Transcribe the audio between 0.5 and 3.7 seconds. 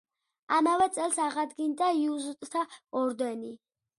ამავე წელს აღადგინა იეზუიტთა ორდენი.